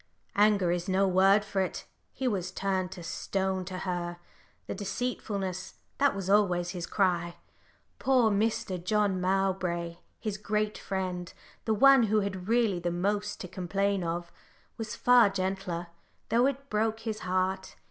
[0.35, 1.85] "Anger is no word for it.
[2.11, 4.17] He was turned to stone to her.
[4.65, 7.35] The deceitfulness that was always his cry.
[7.99, 8.83] Poor Mr.
[8.83, 11.31] John Mowbray his great friend,
[11.65, 14.31] the one who had really the most to complain of,
[14.75, 15.85] was far gentler,
[16.29, 17.75] though it broke his heart.